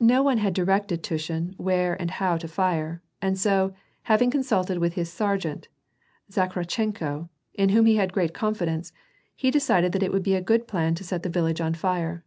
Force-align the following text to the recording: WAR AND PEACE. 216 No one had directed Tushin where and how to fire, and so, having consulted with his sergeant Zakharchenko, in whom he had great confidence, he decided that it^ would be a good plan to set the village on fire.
WAR - -
AND 0.00 0.08
PEACE. 0.10 0.16
216 0.16 0.16
No 0.16 0.22
one 0.24 0.38
had 0.38 0.52
directed 0.52 1.02
Tushin 1.04 1.54
where 1.58 2.02
and 2.02 2.10
how 2.10 2.36
to 2.38 2.48
fire, 2.48 3.02
and 3.22 3.38
so, 3.38 3.72
having 4.02 4.32
consulted 4.32 4.78
with 4.78 4.94
his 4.94 5.12
sergeant 5.12 5.68
Zakharchenko, 6.28 7.28
in 7.54 7.68
whom 7.68 7.86
he 7.86 7.94
had 7.94 8.12
great 8.12 8.34
confidence, 8.34 8.92
he 9.36 9.52
decided 9.52 9.92
that 9.92 10.02
it^ 10.02 10.10
would 10.10 10.24
be 10.24 10.34
a 10.34 10.40
good 10.42 10.66
plan 10.66 10.96
to 10.96 11.04
set 11.04 11.22
the 11.22 11.28
village 11.28 11.60
on 11.60 11.74
fire. 11.74 12.24